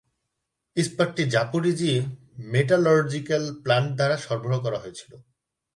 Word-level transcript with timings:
ইস্পাতটি 0.77 1.23
Zaporizhzhia 1.25 1.93
metallurgical 2.51 3.43
plant 3.63 3.89
দ্বারা 3.95 4.15
সরবরাহ 4.17 4.59
করা 4.59 4.79
হয়েছিল। 4.79 5.11